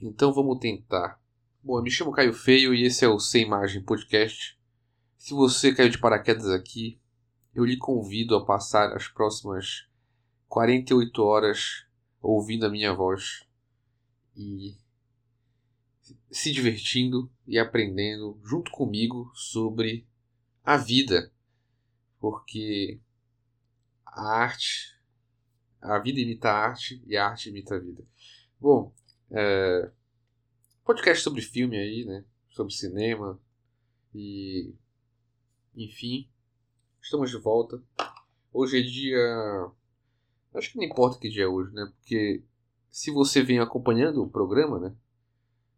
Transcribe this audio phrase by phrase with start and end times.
[0.00, 1.20] Então vamos tentar.
[1.62, 4.58] Bom, eu me chamo Caio Feio e esse é o Sem Imagem Podcast.
[5.16, 7.00] Se você caiu de paraquedas aqui,
[7.54, 9.86] eu lhe convido a passar as próximas
[10.48, 11.86] 48 horas
[12.20, 13.46] ouvindo a minha voz
[14.36, 14.76] e
[16.30, 20.06] se divertindo e aprendendo junto comigo sobre
[20.64, 21.32] a vida.
[22.18, 23.00] Porque
[24.04, 24.98] a arte,
[25.80, 28.04] a vida imita a arte e a arte imita a vida.
[28.60, 28.92] Bom,
[29.36, 29.90] é,
[30.84, 32.24] podcast sobre filme aí, né?
[32.50, 33.40] Sobre cinema
[34.14, 34.72] e
[35.74, 36.28] enfim,
[37.02, 37.82] estamos de volta.
[38.52, 39.72] Hoje é dia.
[40.54, 41.92] Acho que não importa que dia é hoje, né?
[41.96, 42.44] Porque
[42.92, 44.94] se você vem acompanhando o programa, né?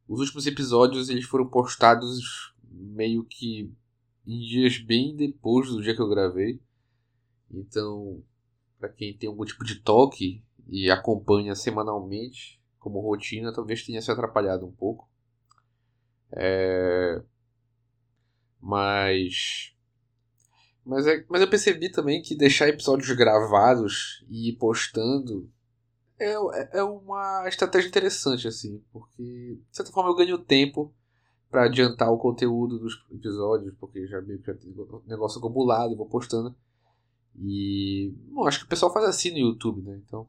[0.06, 3.72] Os últimos episódios eles foram postados meio que
[4.26, 6.60] em dias bem depois do dia que eu gravei.
[7.50, 8.22] Então,
[8.78, 12.55] para quem tem algum tipo de toque e acompanha semanalmente
[12.86, 15.10] como rotina, talvez tenha se atrapalhado um pouco.
[16.32, 17.20] É...
[18.60, 19.74] Mas
[20.84, 25.50] mas, é, mas eu percebi também que deixar episódios gravados e ir postando
[26.16, 30.94] é, é, é uma estratégia interessante, assim, porque de certa forma eu ganho tempo
[31.50, 35.96] para adiantar o conteúdo dos episódios, porque já meio que já o negócio acumulado e
[35.96, 36.54] vou postando.
[37.36, 40.00] E bom, acho que o pessoal faz assim no YouTube, né?
[40.06, 40.28] Então,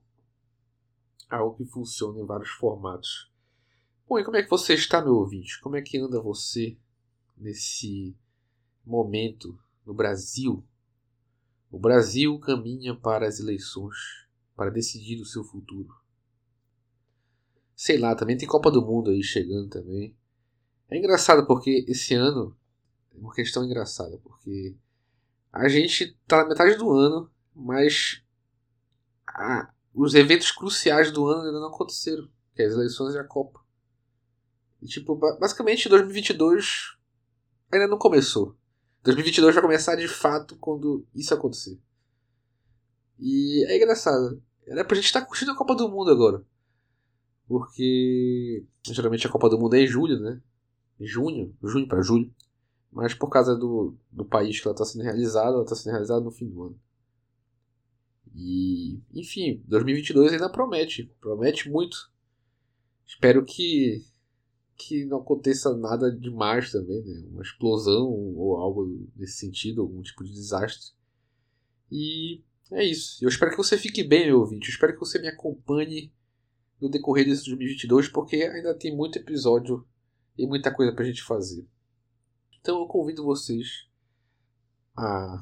[1.30, 3.32] algo que funciona em vários formatos.
[4.08, 5.60] Bom, e como é que você está, meu ouvinte?
[5.62, 6.78] Como é que anda você
[7.38, 8.16] nesse
[8.86, 10.64] momento no Brasil.
[11.70, 13.96] O Brasil caminha para as eleições
[14.56, 15.94] para decidir o seu futuro.
[17.76, 20.16] Sei lá, também tem Copa do Mundo aí chegando também.
[20.90, 22.58] É engraçado porque esse ano
[23.14, 24.76] é uma questão engraçada, porque
[25.52, 28.24] a gente tá na metade do ano, mas
[29.98, 33.60] os eventos cruciais do ano ainda não aconteceram, que é as eleições e a Copa.
[34.80, 36.96] E, tipo, basicamente 2022
[37.72, 38.56] ainda não começou.
[39.04, 41.80] 2022 vai começar de fato quando isso acontecer.
[43.18, 44.42] E é engraçado.
[44.68, 46.46] Era pra gente estar tá curtindo a Copa do Mundo agora.
[47.48, 50.40] Porque geralmente a Copa do Mundo é em julho, né?
[51.00, 52.32] Junho, junho para julho.
[52.92, 56.22] Mas por causa do, do país que ela está sendo realizada, ela está sendo realizada
[56.22, 56.80] no fim do ano.
[58.40, 61.12] E, enfim, 2022 ainda promete.
[61.20, 62.12] Promete muito.
[63.04, 64.06] Espero que
[64.78, 67.28] que não aconteça nada demais também, né?
[67.32, 70.94] Uma explosão ou algo nesse sentido, algum tipo de desastre.
[71.92, 73.18] E é isso.
[73.26, 74.68] Eu espero que você fique bem, meu ouvinte.
[74.68, 76.14] Eu espero que você me acompanhe
[76.80, 79.84] no decorrer desse 2022, porque ainda tem muito episódio
[80.38, 81.68] e muita coisa pra gente fazer.
[82.60, 83.88] Então eu convido vocês
[84.96, 85.42] a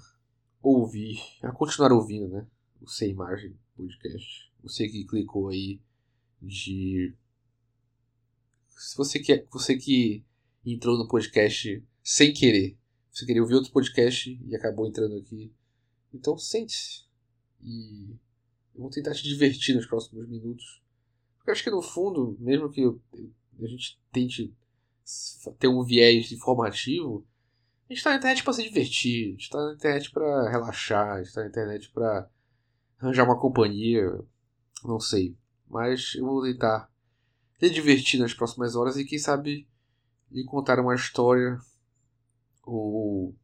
[0.61, 2.47] ouvir, a continuar ouvindo, né?
[2.81, 4.51] O Sem Imagem Podcast.
[4.61, 5.79] Você que clicou aí
[6.41, 7.13] de
[8.69, 10.23] se você que, você que
[10.65, 12.77] entrou no podcast sem querer,
[13.11, 15.53] você queria ouvir outro podcast e acabou entrando aqui,
[16.13, 17.05] então sente-se.
[17.61, 18.15] E
[18.75, 20.83] eu vou tentar te divertir nos próximos minutos.
[21.37, 24.53] Porque eu acho que no fundo, mesmo que a gente tente
[25.59, 27.25] ter um viés informativo,
[27.87, 31.13] a gente está na internet para se divertir, a gente está na internet para relaxar,
[31.13, 32.29] a gente está na internet para
[33.05, 34.05] arranjar uma companhia,
[34.83, 35.37] não sei.
[35.67, 36.91] Mas eu vou tentar
[37.59, 39.67] se divertir nas próximas horas e quem sabe
[40.31, 41.57] lhe contar uma história
[42.63, 43.35] ou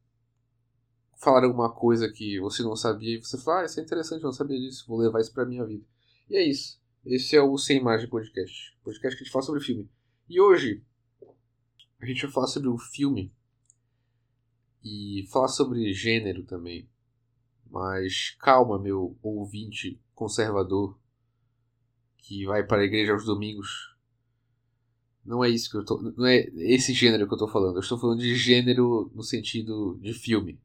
[1.16, 4.26] falar alguma coisa que você não sabia e você fala, ah, isso é interessante, eu
[4.26, 5.84] não sabia disso, vou levar isso pra minha vida.
[6.28, 6.80] E é isso.
[7.04, 8.76] Esse é o Sem Imagem Podcast.
[8.82, 9.88] Podcast que a gente fala sobre filme.
[10.28, 10.84] E hoje
[12.00, 13.32] a gente vai falar sobre um filme
[14.84, 16.88] e falar sobre gênero também.
[17.72, 21.00] Mas calma, meu ouvinte conservador
[22.18, 23.96] que vai para a igreja aos domingos
[25.24, 26.02] não é isso que eu tô.
[26.02, 27.76] Não é esse gênero que eu tô falando.
[27.76, 30.60] Eu estou falando de gênero no sentido de filme.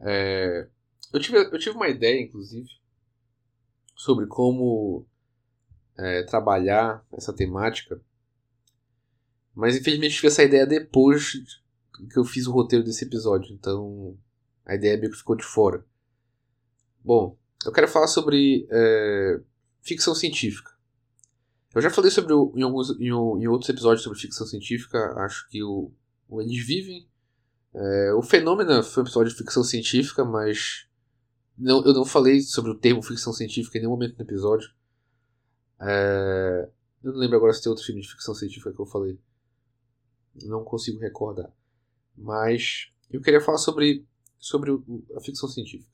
[0.00, 0.68] É,
[1.12, 2.68] eu, tive, eu tive uma ideia, inclusive,
[3.94, 5.06] sobre como
[5.98, 8.00] é, trabalhar essa temática.
[9.54, 11.32] Mas infelizmente tive essa ideia depois
[12.10, 13.52] que eu fiz o roteiro desse episódio.
[13.54, 14.16] Então
[14.64, 15.84] a ideia meio que ficou de fora.
[17.04, 19.40] Bom, eu quero falar sobre é,
[19.80, 20.70] ficção científica.
[21.74, 25.62] Eu já falei sobre em, alguns, em, em, outros episódios sobre ficção científica, acho que
[25.62, 25.90] o,
[26.28, 27.08] o Eles Vivem.
[27.74, 30.86] É, o Fenômeno foi um episódio de ficção científica, mas
[31.56, 34.70] não, eu não falei sobre o termo ficção científica em nenhum momento no episódio.
[35.80, 36.68] É,
[37.02, 39.18] eu não lembro agora se tem outro filme de ficção científica que eu falei.
[40.44, 41.50] Não consigo recordar.
[42.16, 44.06] Mas eu queria falar sobre,
[44.38, 44.70] sobre
[45.16, 45.91] a ficção científica.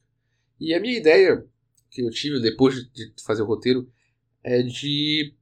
[0.60, 1.46] E a minha ideia
[1.90, 3.90] que eu tive depois de fazer o roteiro
[4.42, 5.34] é de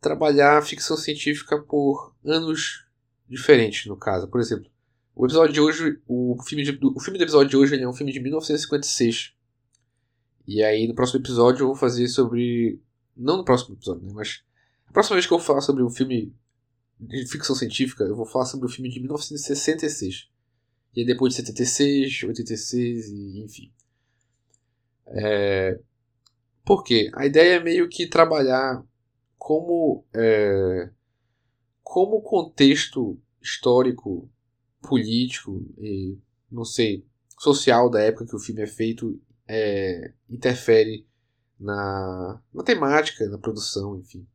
[0.00, 2.86] trabalhar ficção científica por anos
[3.28, 4.28] diferentes, no caso.
[4.28, 4.70] Por exemplo,
[5.14, 7.92] o episódio de hoje, o filme, de, o filme do episódio de hoje é um
[7.92, 9.32] filme de 1956.
[10.46, 12.80] E aí no próximo episódio eu vou fazer sobre.
[13.16, 14.12] Não no próximo episódio, né?
[14.14, 14.42] Mas
[14.86, 16.32] a próxima vez que eu falar sobre um filme
[17.00, 20.28] de ficção científica, eu vou falar sobre o filme de 1966.
[20.94, 23.72] E aí depois de 76, 86 e enfim.
[25.08, 25.78] É...
[26.64, 27.10] Por quê?
[27.14, 28.84] A ideia é meio que trabalhar
[29.38, 30.90] como, é...
[31.82, 34.28] como o contexto histórico
[34.82, 36.18] político e,
[36.50, 37.04] não sei,
[37.38, 41.06] social da época que o filme é feito é, interfere
[41.58, 44.26] na, na temática, na produção, enfim.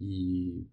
[0.00, 0.64] E,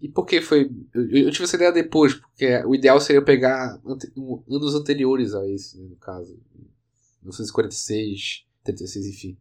[0.00, 0.70] e por que foi.
[0.92, 5.34] Eu, eu, tive essa ideia depois, porque o ideal seria pegar ante, um, anos anteriores
[5.34, 6.38] a esse, né, no caso.
[7.22, 9.38] 1946, 36, enfim.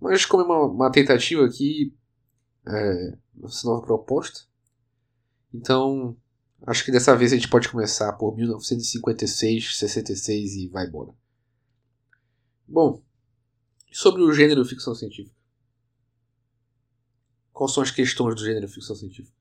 [0.00, 1.94] Mas como é uma, uma tentativa aqui,
[2.66, 4.40] é, essa nova proposta,
[5.52, 6.16] então
[6.66, 11.14] Acho que dessa vez a gente pode começar por 1956, 66 e vai embora.
[12.66, 13.02] Bom,
[13.92, 15.36] sobre o gênero ficção científica.
[17.52, 19.36] Quais são as questões do gênero ficção científica?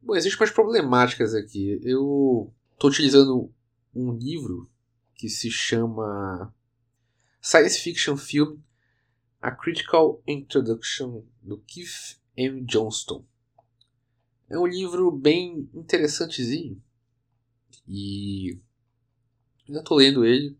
[0.00, 1.80] Bom, existem umas problemáticas aqui.
[1.82, 3.52] Eu estou utilizando
[3.92, 4.70] um livro
[5.14, 6.54] que se chama
[7.40, 8.58] Science Fiction Film
[9.40, 12.62] A Critical Introduction do Keith M.
[12.62, 13.24] Johnston.
[14.48, 16.82] É um livro bem interessantezinho.
[17.88, 18.58] E
[19.68, 20.56] já estou lendo ele.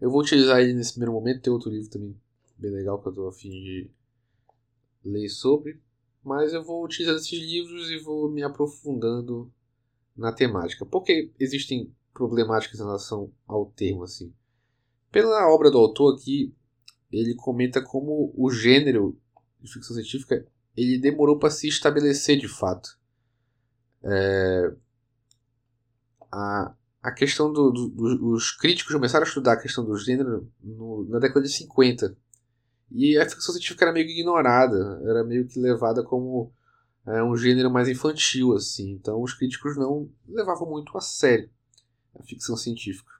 [0.00, 1.42] Eu vou utilizar ele nesse primeiro momento.
[1.42, 2.16] Tem outro livro também
[2.56, 3.90] bem legal que eu estou afim de
[5.04, 5.80] ler sobre.
[6.22, 9.52] Mas eu vou utilizar esses livros e vou me aprofundando
[10.16, 10.84] na temática.
[10.86, 14.32] Porque existem problemáticas em relação ao termo assim.
[15.10, 16.54] Pela obra do autor aqui,
[17.10, 19.18] ele comenta como o gênero
[19.60, 20.46] de ficção científica
[20.76, 22.98] ele demorou para se estabelecer de fato.
[24.02, 24.72] É,
[26.32, 31.18] a, a questão do, do, críticos começaram a estudar a questão do gênero no, na
[31.18, 32.16] década de 50.
[32.90, 36.52] E a ficção científica era meio ignorada, era meio que levada como
[37.06, 38.90] é, um gênero mais infantil, assim.
[38.90, 41.48] Então os críticos não levavam muito a sério
[42.22, 43.12] ficção científica.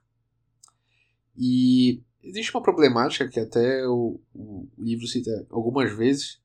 [1.36, 6.40] E existe uma problemática que até o, o livro cita algumas vezes,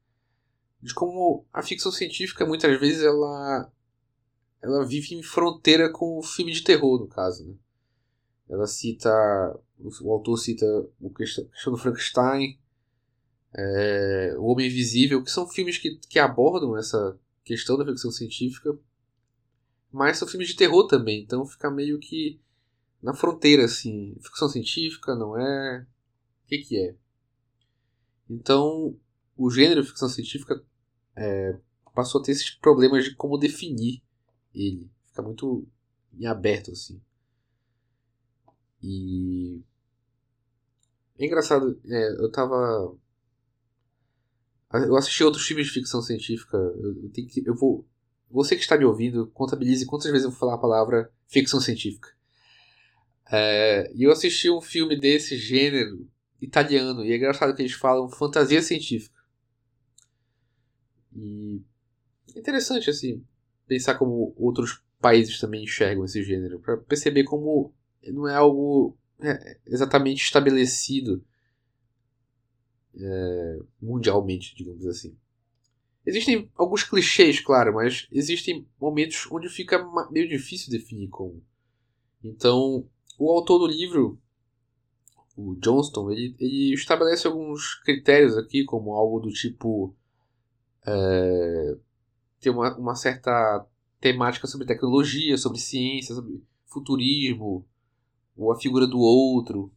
[0.81, 3.71] de como a ficção científica muitas vezes ela
[4.61, 7.45] ela vive em fronteira com o filme de terror, no caso.
[7.47, 7.55] Né?
[8.49, 9.09] Ela cita.
[10.01, 10.65] O autor cita
[10.99, 12.59] o questão do Frankenstein,
[13.55, 18.77] é, O Homem Invisível, que são filmes que, que abordam essa questão da ficção científica,
[19.91, 22.39] mas são filmes de terror também, então fica meio que
[23.01, 24.15] na fronteira, assim.
[24.21, 25.85] Ficção científica, não é?
[26.43, 26.95] O que, que é?
[28.29, 28.95] Então,
[29.35, 30.61] o gênero ficção científica
[31.15, 31.57] é,
[31.93, 34.01] passou a ter esses problemas de como definir
[34.53, 34.89] ele.
[35.07, 35.67] Fica muito
[36.13, 37.01] em aberto, assim.
[38.81, 39.61] E.
[41.17, 42.95] É engraçado, é, eu tava.
[44.71, 46.55] Eu assisti outros filmes de ficção científica.
[46.55, 47.85] Eu, eu, tenho que, eu vou.
[48.29, 52.09] Você que está me ouvindo, contabilize quantas vezes eu vou falar a palavra ficção científica.
[53.31, 56.07] É, eu assisti um filme desse gênero
[56.41, 59.19] italiano, e é engraçado que eles falam fantasia científica.
[61.15, 61.61] E.
[62.35, 63.23] É interessante, assim
[63.69, 67.71] pensar como outros países também enxergam esse gênero, para perceber como
[68.07, 71.23] não é algo é, exatamente estabelecido
[72.97, 75.15] é, mundialmente, digamos assim.
[76.09, 81.43] Existem alguns clichês, claro, mas existem momentos onde fica meio difícil definir como.
[82.23, 82.83] Então,
[83.19, 84.19] o autor do livro,
[85.37, 89.95] o Johnston, ele, ele estabelece alguns critérios aqui, como algo do tipo.
[90.83, 91.77] É,
[92.39, 93.63] ter uma, uma certa
[93.99, 97.67] temática sobre tecnologia, sobre ciência, sobre futurismo,
[98.35, 99.71] ou a figura do outro.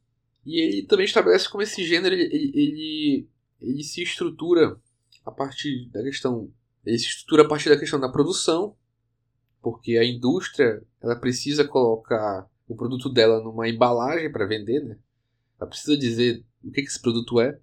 [0.47, 2.25] E ele também estabelece como esse gênero ele,
[2.55, 3.29] ele,
[3.61, 4.81] ele se estrutura
[5.25, 6.53] a partir da questão.
[6.85, 8.77] Ele se estrutura a partir da questão da produção,
[9.61, 14.99] porque a indústria ela precisa colocar o produto dela numa embalagem para vender, né?
[15.61, 17.59] Ela precisa dizer o que, que esse produto é.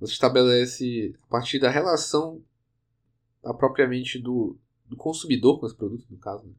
[0.00, 2.42] Ela estabelece a partir da relação
[3.42, 6.44] a propriamente do, do consumidor com esse produto, no caso.
[6.44, 6.52] Né?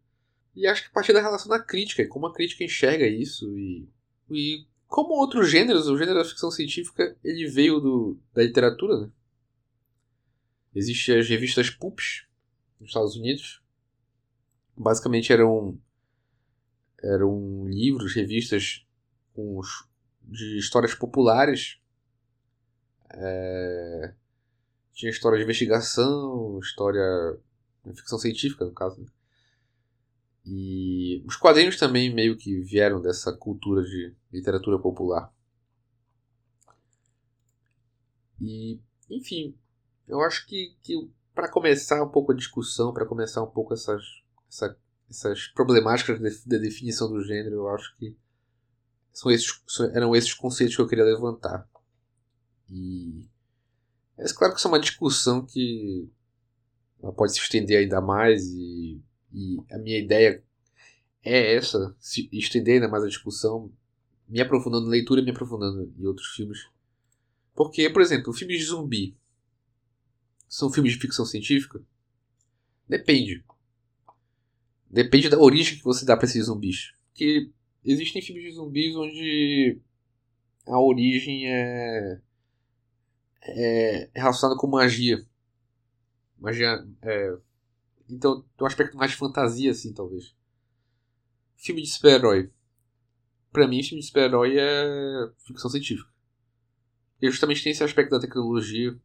[0.55, 3.87] E acho que a partir da relação da crítica, como a crítica enxerga isso e,
[4.29, 9.09] e como outros gêneros, o gênero da ficção científica, ele veio do, da literatura, né?
[10.75, 12.25] Existem as revistas pulps
[12.79, 13.61] nos Estados Unidos.
[14.75, 15.79] Basicamente eram
[17.01, 18.85] eram livros, revistas
[19.35, 19.87] os,
[20.21, 21.81] de histórias populares
[23.13, 24.13] é,
[24.93, 27.03] tinha história de investigação, história.
[27.95, 29.01] ficção científica, no caso.
[29.01, 29.07] Né?
[30.45, 35.31] E os quadrinhos também meio que vieram dessa cultura de literatura popular.
[38.41, 39.55] E, enfim,
[40.07, 44.03] eu acho que, que para começar um pouco a discussão, para começar um pouco essas,
[44.49, 44.77] essa,
[45.09, 48.15] essas problemáticas da definição do gênero, eu acho que
[49.11, 49.49] são esses,
[49.93, 51.67] eram esses conceitos que eu queria levantar.
[52.69, 53.27] E
[54.17, 56.09] é claro que isso é uma discussão que
[57.01, 60.43] ela pode se estender ainda mais e, e a minha ideia
[61.23, 61.95] é essa,
[62.31, 63.71] estender ainda mais a discussão,
[64.27, 66.67] me aprofundando na leitura me aprofundando em outros filmes.
[67.55, 69.15] Porque, por exemplo, filmes de zumbi
[70.53, 71.81] são filmes de ficção científica?
[72.87, 73.43] Depende.
[74.87, 76.93] Depende da origem que você dá para esses zumbis.
[77.07, 77.49] Porque
[77.83, 79.81] existem filmes de zumbis onde
[80.67, 82.21] a origem é,
[83.41, 85.25] é relacionada com magia.
[86.37, 86.87] Magia.
[87.01, 87.35] É,
[88.07, 90.35] então, tem um aspecto mais de fantasia, assim, talvez.
[91.55, 92.51] Filme de super-herói.
[93.51, 96.11] Pra mim, filme de super-herói é ficção científica.
[97.19, 98.95] E justamente tem esse aspecto da tecnologia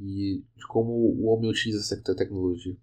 [0.00, 2.76] e de como o homem utiliza essa tecnologia.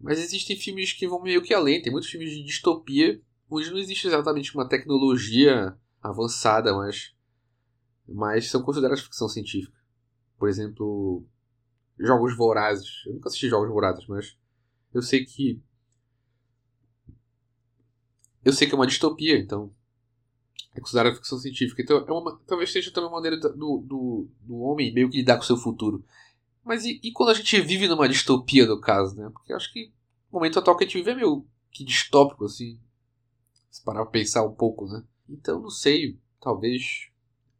[0.00, 3.78] Mas existem filmes que vão meio que além, tem muitos filmes de distopia onde não
[3.78, 7.14] existe exatamente uma tecnologia avançada, mas,
[8.06, 9.78] mas são considerados ficção científica.
[10.38, 11.24] Por exemplo,
[11.98, 13.04] Jogos Vorazes.
[13.06, 14.36] Eu nunca assisti Jogos Vorazes, mas
[14.92, 15.62] eu sei que.
[18.44, 19.72] Eu sei que é uma distopia, então
[20.74, 21.80] é considerada ficção científica.
[21.82, 25.36] Então, é uma, talvez seja também uma maneira do, do, do homem meio que lidar
[25.36, 26.04] com o seu futuro.
[26.64, 29.30] Mas e, e, quando a gente vive numa distopia, no caso, né?
[29.32, 29.92] Porque acho que
[30.30, 32.78] o momento atual que a gente vive é meio que distópico, assim.
[33.70, 35.04] Se parar pra pensar um pouco, né?
[35.28, 36.18] Então, não sei.
[36.40, 37.08] Talvez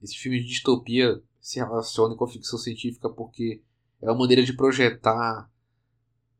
[0.03, 3.63] esse filme de distopia se relacione com a ficção científica porque
[4.01, 5.51] é uma maneira de projetar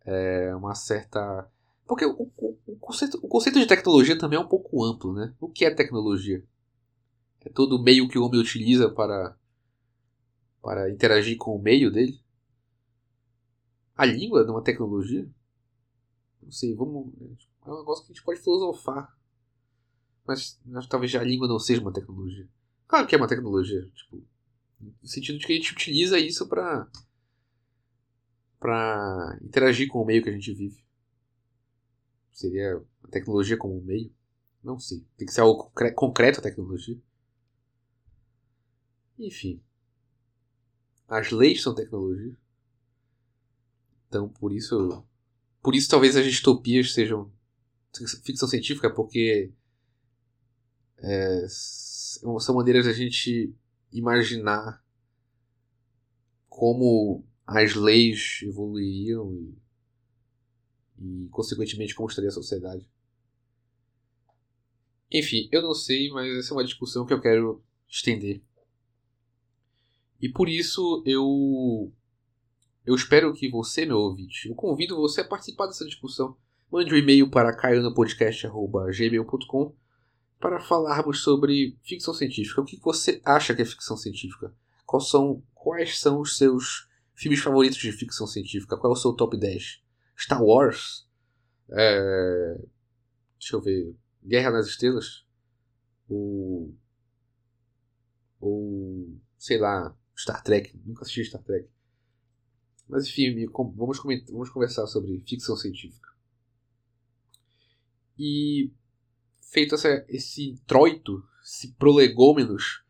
[0.05, 1.49] é, uma certa.
[1.87, 5.35] Porque o, o, o, conceito, o conceito de tecnologia também é um pouco amplo, né?
[5.41, 6.43] O que é tecnologia?
[7.45, 9.37] É todo o meio que o homem utiliza para,
[10.63, 12.19] para interagir com o meio dele?
[13.97, 15.29] A língua é uma tecnologia?
[16.43, 17.13] Não sei, vamos.
[17.65, 19.17] É um negócio que a gente pode filosofar.
[20.27, 20.59] Mas,
[20.89, 22.49] talvez a língua não seja uma tecnologia.
[22.89, 23.89] Claro que é uma tecnologia.
[23.95, 24.23] Tipo,
[24.81, 26.89] no sentido de que a gente utiliza isso para
[28.59, 30.83] para interagir com o meio que a gente vive.
[32.33, 34.11] Seria a tecnologia como um meio?
[34.63, 35.05] Não sei.
[35.19, 36.99] Tem que ser algo concreto a tecnologia.
[39.19, 39.63] Enfim.
[41.09, 42.37] As leis são tecnologia.
[44.09, 45.05] Então, por isso.
[45.63, 47.33] Por isso, talvez as distopias sejam
[48.25, 49.53] ficção científica, porque.
[50.99, 53.55] É, são maneiras da gente
[53.93, 54.83] imaginar
[56.49, 59.59] como as leis evoluiriam e,
[60.99, 62.89] e consequentemente, como estaria a sociedade.
[65.11, 68.43] Enfim, eu não sei, mas essa é uma discussão que eu quero estender
[70.25, 71.93] e por isso eu
[72.87, 76.35] eu espero que você, meu ouvinte, eu convido você a participar dessa discussão.
[76.73, 79.77] Mande um e-mail para caianapodcast.gmail.com
[80.41, 82.63] para falarmos sobre ficção científica.
[82.63, 84.51] O que você acha que é ficção científica?
[84.87, 88.79] Quais são, quais são os seus filmes favoritos de ficção científica?
[88.79, 89.83] Qual é o seu top 10?
[90.19, 91.07] Star Wars?
[91.71, 92.59] É...
[93.39, 93.95] Deixa eu ver.
[94.27, 95.27] Guerra nas Estrelas?
[96.09, 96.75] Ou.
[98.41, 99.21] Ou.
[99.37, 99.95] Sei lá.
[100.17, 101.69] Star Trek, nunca assisti Star Trek.
[102.89, 106.09] Mas enfim, vamos, vamos conversar sobre ficção científica.
[108.19, 108.71] E
[109.41, 112.85] feito essa, esse introito, esse prolegômenos,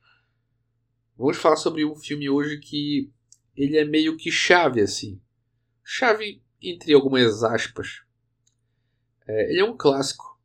[1.17, 3.13] vamos falar sobre um filme hoje que
[3.57, 5.21] ele é meio que chave assim.
[5.83, 8.03] Chave entre algumas aspas.
[9.27, 10.39] É, ele é um clássico.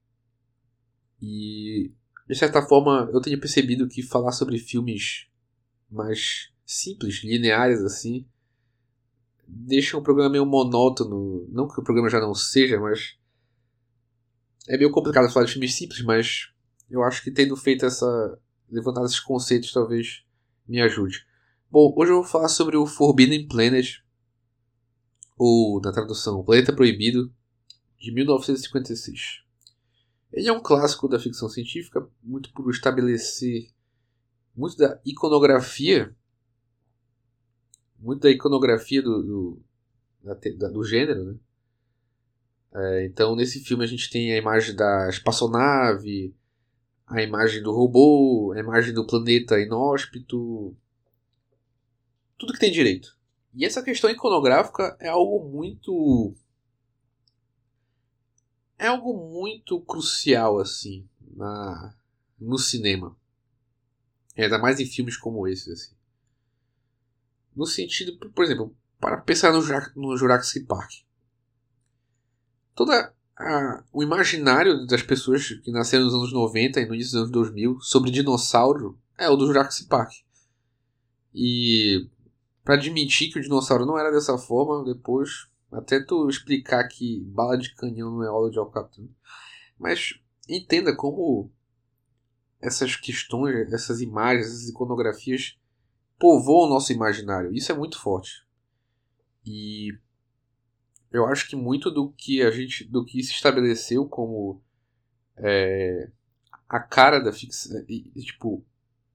[1.22, 1.92] E
[2.28, 5.28] de certa forma eu tenho percebido que falar sobre filmes
[5.90, 8.28] mais simples, lineares assim,
[9.48, 11.48] deixam o programa meio monótono.
[11.50, 13.18] Não que o programa já não seja, mas
[14.68, 16.52] é meio complicado falar de filmes simples, mas
[16.88, 18.40] eu acho que tendo feito essa.
[18.70, 20.24] levantado esses conceitos talvez
[20.68, 21.26] me ajude.
[21.72, 24.04] Bom, hoje eu vou falar sobre o Forbidden Planet,
[25.36, 27.34] ou na tradução, Planeta Proibido,
[28.00, 29.44] de 1956.
[30.32, 33.72] Ele é um clássico da ficção científica, muito por estabelecer
[34.56, 36.16] muito da iconografia
[38.00, 39.62] muito da iconografia do, do,
[40.58, 41.36] da, do gênero, né?
[42.74, 46.36] É, então, nesse filme a gente tem a imagem da espaçonave,
[47.08, 50.76] a imagem do robô, a imagem do planeta inóspito,
[52.38, 53.18] tudo que tem direito.
[53.54, 56.36] E essa questão iconográfica é algo muito
[58.78, 61.96] é algo muito crucial assim na
[62.40, 63.18] no cinema.
[64.38, 65.99] Ainda mais em filmes como esse assim.
[67.60, 69.62] No sentido, por exemplo, para pensar no,
[69.98, 70.92] no Jurassic Park.
[72.74, 77.22] Toda a, o imaginário das pessoas que nasceram nos anos 90 e no início dos
[77.24, 80.10] anos 2000 sobre dinossauro é o do Jurassic Park.
[81.36, 82.10] E
[82.64, 87.58] para admitir que o dinossauro não era dessa forma, depois até tu explicar que bala
[87.58, 89.10] de canhão não é óleo de alcatrão.
[89.78, 91.52] Mas entenda como
[92.62, 95.60] essas questões, essas imagens, essas iconografias
[96.20, 97.54] povoam o nosso imaginário.
[97.54, 98.46] Isso é muito forte.
[99.46, 99.98] E
[101.12, 104.62] eu acho que muito do que a gente, do que se estabeleceu como
[105.38, 106.12] é,
[106.68, 107.84] a cara da ficção,
[108.16, 108.64] tipo,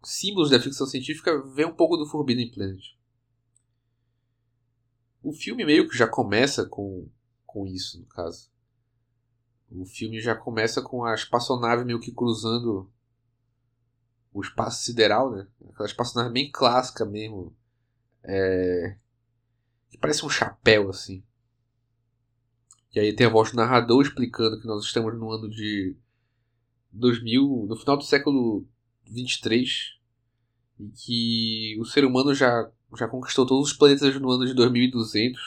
[0.03, 2.97] símbolos da ficção científica vem um pouco do Forbidden Planet.
[5.23, 7.09] O filme meio que já começa com,
[7.47, 8.51] com isso, no caso.
[9.71, 12.91] O filme já começa com a espaçonave meio que cruzando
[14.35, 15.47] o espaço sideral, né?
[15.71, 17.57] Aquela espaçonave bem clássica mesmo.
[18.25, 18.97] É...
[19.89, 21.23] Que parece um chapéu, assim.
[22.93, 25.97] E aí tem a voz do narrador explicando que nós estamos no ano de
[26.93, 28.67] 2000, no final do século
[29.05, 29.99] 23,
[30.81, 35.41] e que o ser humano já, já conquistou todos os planetas no ano de 2200.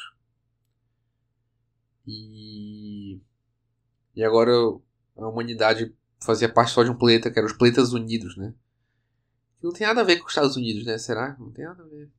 [2.06, 3.20] E,
[4.16, 4.52] e agora
[5.18, 8.54] a humanidade fazia parte só de um planeta, que era os Planetas Unidos, né?
[9.68, 10.98] Não tem nada a ver com os Estados Unidos, né?
[10.98, 11.36] Será?
[11.38, 12.10] Não tem nada a ver.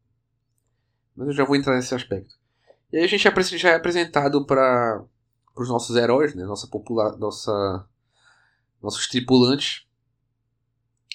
[1.16, 2.38] Mas eu já vou entrar nesse aspecto.
[2.92, 3.22] E aí a gente
[3.56, 5.02] já é apresentado para
[5.56, 6.44] os nossos heróis, né?
[6.44, 7.88] Nossa popula nossa
[8.82, 9.86] nossos tripulantes.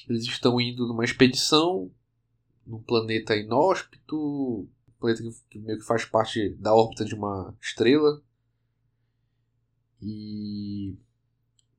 [0.09, 1.91] Eles estão indo numa expedição
[2.65, 5.21] num planeta inóspito, um planeta
[5.51, 8.23] que meio que faz parte da órbita de uma estrela.
[10.01, 10.97] E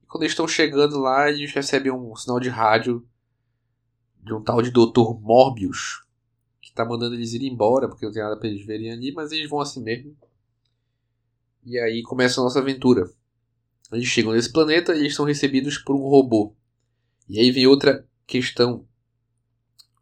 [0.07, 3.05] quando eles estão chegando lá, eles recebem um sinal de rádio
[4.25, 5.19] de um tal de Dr.
[5.21, 6.03] Morbius,
[6.59, 9.31] que está mandando eles ir embora, porque não tem nada para eles verem ali, mas
[9.31, 10.17] eles vão assim mesmo.
[11.63, 13.07] E aí começa a nossa aventura.
[13.91, 16.55] Eles chegam nesse planeta e eles são recebidos por um robô.
[17.29, 18.87] E aí vem outra questão.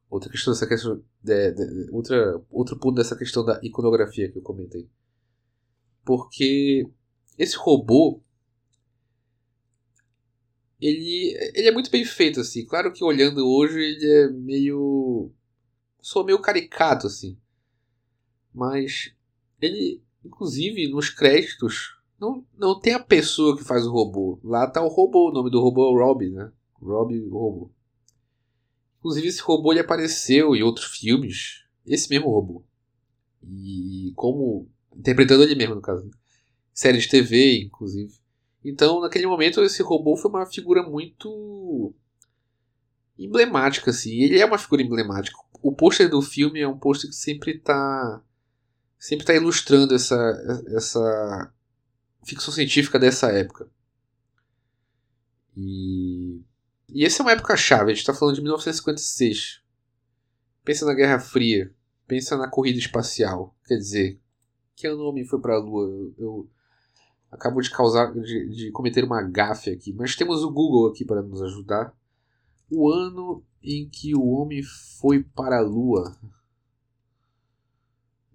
[0.09, 1.03] Outra questão dessa questão.
[1.21, 4.89] De, de, outra, outro ponto dessa questão da iconografia que eu comentei.
[6.05, 6.89] Porque
[7.37, 8.22] esse robô
[10.85, 12.65] ele, ele é muito bem feito, assim.
[12.65, 15.31] Claro que olhando hoje ele é meio.
[16.01, 17.37] sou meio caricato, assim.
[18.53, 19.13] Mas
[19.61, 24.39] ele, inclusive, nos créditos, não, não tem a pessoa que faz o robô.
[24.43, 26.51] Lá tá o robô, o nome do robô é o Rob, né?
[26.81, 27.71] Rob robô.
[28.99, 31.63] Inclusive, esse robô ele apareceu em outros filmes.
[31.85, 32.63] Esse mesmo robô.
[33.41, 34.69] E como.
[34.95, 36.09] interpretando ele mesmo, no caso.
[36.73, 38.13] Série de TV, inclusive.
[38.63, 41.93] Então, naquele momento, esse robô foi uma figura muito
[43.17, 44.21] emblemática, assim.
[44.21, 45.37] Ele é uma figura emblemática.
[45.61, 48.21] O pôster do filme é um pôster que sempre está
[48.97, 51.53] sempre tá ilustrando essa, essa
[52.25, 53.69] ficção científica dessa época.
[55.57, 56.41] E,
[56.87, 57.91] e essa é uma época chave.
[57.91, 59.61] A gente está falando de 1956.
[60.63, 61.73] Pensa na Guerra Fria.
[62.07, 63.53] Pensa na corrida espacial.
[63.65, 64.21] Quer dizer,
[64.73, 66.13] que ano o homem foi para a Lua?
[66.17, 66.49] Eu,
[67.33, 71.03] eu acabou de causar de, de cometer uma gafe aqui, mas temos o Google aqui
[71.03, 71.95] para nos ajudar.
[72.69, 76.15] O ano em que o homem foi para a Lua.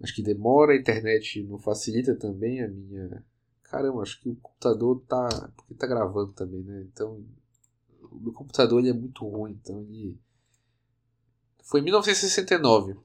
[0.01, 3.23] Acho que demora, a internet não facilita também a minha.
[3.63, 5.51] Caramba, acho que o computador tá.
[5.55, 6.85] Porque tá gravando também, né?
[6.91, 7.23] Então.
[8.11, 10.17] O meu computador ele é muito ruim, então ele.
[11.63, 12.97] Foi em 1969.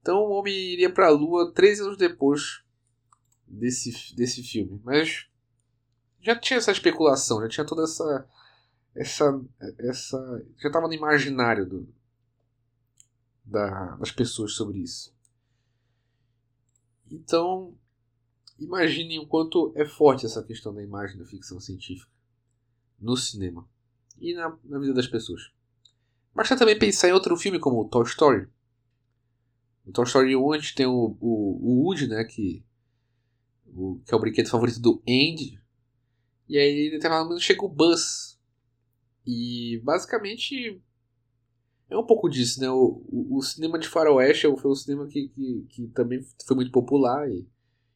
[0.00, 2.61] Então o homem iria para a Lua três anos depois
[3.52, 4.80] desse, desse filme.
[4.82, 5.26] Mas
[6.20, 8.28] já tinha essa especulação, já tinha toda essa.
[8.94, 9.44] essa,
[9.78, 11.94] essa já estava no imaginário do,
[13.44, 15.14] da, das pessoas sobre isso.
[17.10, 17.76] Então,
[18.58, 22.10] imaginem o quanto é forte essa questão da imagem da ficção científica
[22.98, 23.68] no cinema
[24.18, 25.52] e na, na vida das pessoas.
[26.34, 28.48] Basta também pensar em outro filme como Toy Story.
[29.84, 32.64] O Toy Story 1 a gente tem o, o, o Woody, né, que
[33.74, 35.60] o, que é o brinquedo favorito do Andy.
[36.48, 38.38] E aí, em determinado momento, chega o Buzz.
[39.26, 40.80] E basicamente
[41.88, 42.70] é um pouco disso, né?
[42.70, 46.72] O, o, o cinema de faroeste foi um cinema que, que, que, também foi muito
[46.72, 47.30] popular.
[47.30, 47.46] E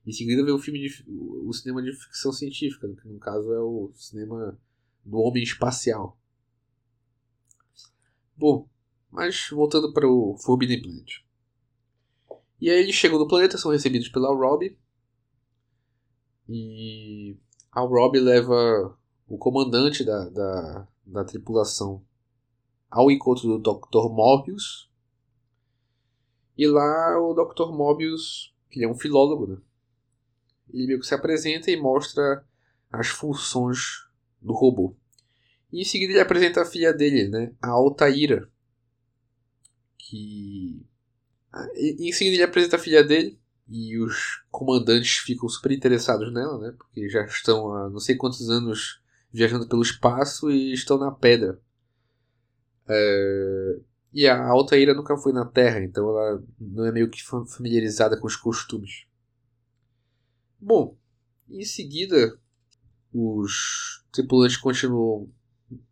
[0.06, 3.60] em seguida veio o filme de, o cinema de ficção científica, que no caso é
[3.60, 4.58] o cinema
[5.04, 6.18] do homem espacial.
[8.36, 8.68] Bom,
[9.10, 11.24] mas voltando para o Forbidden Planet.
[12.60, 14.78] E aí eles chegam no planeta, são recebidos pela Robbie.
[16.48, 17.36] E
[17.72, 18.96] a Robbie leva
[19.28, 22.02] o comandante da, da, da tripulação
[22.90, 24.08] ao encontro do Dr.
[24.10, 24.88] Mobius.
[26.56, 27.72] E lá o Dr.
[27.72, 29.58] Mobius, que é um filólogo, né?
[30.72, 32.44] Ele meio que se apresenta e mostra
[32.90, 34.06] as funções
[34.40, 34.96] do robô.
[35.72, 37.52] E em seguida ele apresenta a filha dele, né?
[37.60, 38.48] A Altaíra.
[39.98, 40.86] Que.
[41.74, 43.38] E em seguida ele apresenta a filha dele.
[43.68, 46.74] E os comandantes ficam super interessados nela, né?
[46.76, 49.00] Porque já estão há não sei quantos anos
[49.32, 51.60] viajando pelo espaço e estão na pedra.
[52.88, 53.80] É...
[54.12, 58.26] E a Altaíra nunca foi na Terra, então ela não é meio que familiarizada com
[58.26, 59.04] os costumes.
[60.58, 60.96] Bom,
[61.50, 62.38] em seguida,
[63.12, 65.30] os tripulantes continuam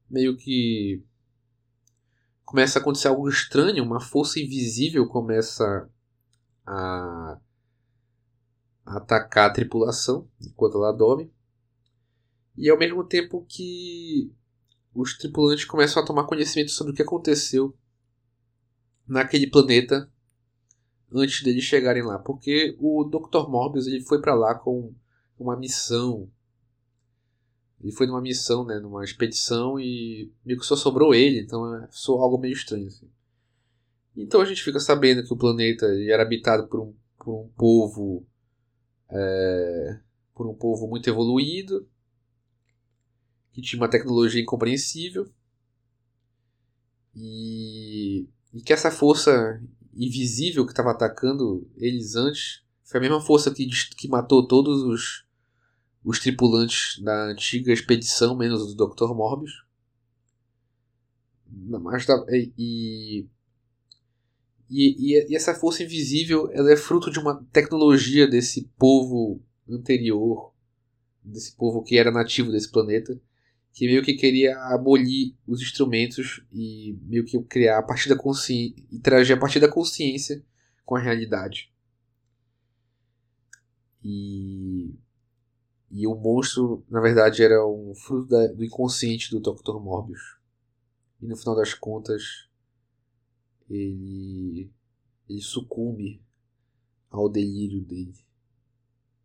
[0.09, 1.03] meio que.
[2.45, 5.91] Começa a acontecer algo estranho, uma força invisível começa
[6.65, 7.39] a
[8.85, 11.33] atacar a tripulação enquanto ela dorme.
[12.57, 14.33] E ao mesmo tempo que
[14.95, 17.77] os tripulantes começam a tomar conhecimento sobre o que aconteceu
[19.07, 20.11] naquele planeta
[21.13, 23.49] antes deles chegarem lá, porque o Dr.
[23.49, 24.93] Morbius ele foi para lá com
[25.39, 26.29] uma missão.
[27.81, 31.89] Ele foi numa missão, né, numa expedição e meio que só sobrou ele, então é
[31.91, 33.09] só algo meio estranho assim.
[34.17, 38.27] Então a gente fica sabendo que o planeta era habitado por um, por um povo
[39.11, 40.01] é,
[40.35, 41.89] por um povo muito evoluído
[43.53, 45.31] que tinha uma tecnologia incompreensível
[47.15, 49.63] e, e que essa força
[49.95, 55.25] invisível que estava atacando eles antes foi a mesma força que, que matou todos os,
[56.05, 59.15] os tripulantes da antiga expedição, menos o do Dr.
[59.15, 59.65] Morbius.
[61.47, 62.05] Mas,
[62.59, 63.27] e,
[64.71, 70.53] e, e, essa força invisível ela é fruto de uma tecnologia desse povo anterior,
[71.23, 73.21] desse povo que era nativo desse planeta,
[73.73, 78.85] que meio que queria abolir os instrumentos e meio que criar a partir da consciência,
[78.91, 80.45] interagir a partir da consciência
[80.85, 81.73] com a realidade.
[84.03, 84.95] E,
[85.91, 89.81] e o monstro, na verdade, era um fruto da, do inconsciente do Dr.
[89.81, 90.37] Morbius.
[91.21, 92.49] E no final das contas,
[93.69, 94.71] ele,
[95.29, 96.23] ele sucumbe
[97.11, 98.15] ao delírio dele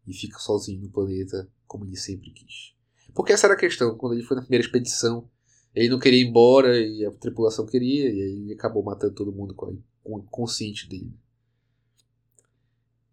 [0.06, 2.73] e fica sozinho no planeta como ele sempre quis.
[3.13, 5.30] Porque essa era a questão, quando ele foi na primeira expedição,
[5.73, 9.32] ele não queria ir embora e a tripulação queria, e aí ele acabou matando todo
[9.32, 11.13] mundo com, o consciente dele.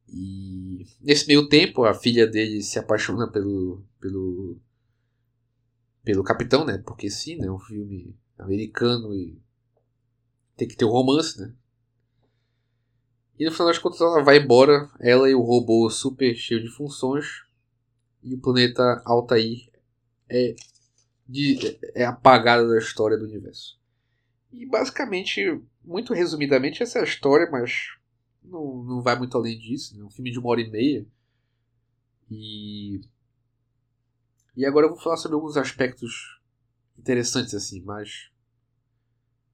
[0.08, 4.56] E nesse meio tempo, a filha dele se apaixona pelo pelo
[6.04, 6.78] pelo capitão, né?
[6.78, 7.48] Porque sim, né?
[7.48, 9.36] É um filme americano e
[10.56, 11.52] tem que ter um romance, né?
[13.38, 16.70] E no final das contas ela vai embora, ela e o robô super cheio de
[16.70, 17.44] funções,
[18.22, 19.70] e o planeta Altair
[20.28, 20.54] é,
[21.28, 23.78] de, é apagado da história do universo.
[24.52, 27.96] E basicamente, muito resumidamente, essa é a história, mas
[28.42, 30.00] não, não vai muito além disso.
[30.00, 31.06] É um filme de uma hora e meia.
[32.30, 33.00] E.
[34.56, 36.40] E agora eu vou falar sobre alguns aspectos
[36.98, 38.30] interessantes, assim, mas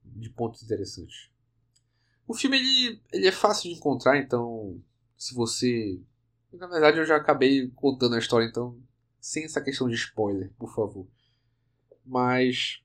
[0.05, 1.31] de pontos interessantes.
[2.27, 4.81] O filme ele, ele é fácil de encontrar, então
[5.17, 6.01] se você.
[6.53, 8.79] Na verdade eu já acabei contando a história, então
[9.21, 11.07] sem essa questão de spoiler, por favor.
[12.05, 12.83] Mas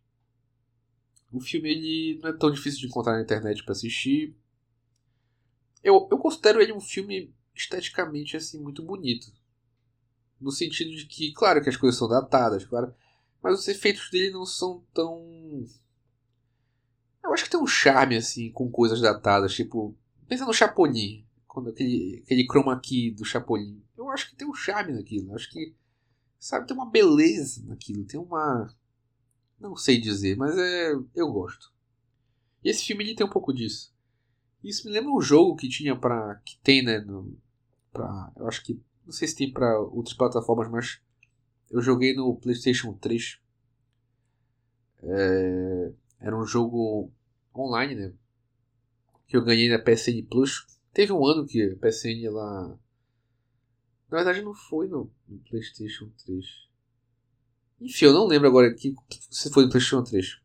[1.31, 4.35] o filme ele não é tão difícil de encontrar na internet para assistir.
[5.83, 9.31] Eu, eu considero ele um filme esteticamente assim muito bonito.
[10.39, 12.93] No sentido de que, claro que as coisas são datadas, claro,
[13.41, 15.65] mas os efeitos dele não são tão
[17.27, 19.53] eu acho que tem um charme, assim, com coisas datadas.
[19.53, 19.95] Tipo,
[20.27, 21.25] pensa no Chapolin.
[21.47, 23.81] Quando aquele, aquele chroma key do Chapolin.
[23.97, 25.31] Eu acho que tem um charme naquilo.
[25.31, 25.73] Eu acho que,
[26.39, 28.05] sabe, tem uma beleza naquilo.
[28.05, 28.73] Tem uma.
[29.59, 30.93] Não sei dizer, mas é.
[31.15, 31.71] Eu gosto.
[32.63, 33.93] E esse filme ele tem um pouco disso.
[34.63, 37.37] Isso me lembra um jogo que tinha para que tem, né, no,
[37.93, 41.01] pra, eu acho que não sei se tem para outras plataformas, mas
[41.71, 43.39] eu joguei no PlayStation 3.
[45.03, 47.11] É, era um jogo
[47.61, 48.13] online, né?
[49.27, 50.65] Que eu ganhei na PSN Plus.
[50.93, 52.79] Teve um ano que a PSN ela.
[54.09, 56.45] Na verdade não foi no, no PlayStation 3.
[57.81, 58.95] Enfim, eu não lembro agora que,
[59.29, 60.39] se foi no PlayStation 3.